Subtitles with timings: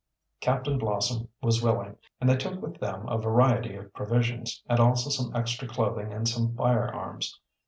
[0.39, 5.11] Captain Blossom was willing, and they took with them a variety of provisions and also
[5.11, 7.39] some extra clothing and some firearms.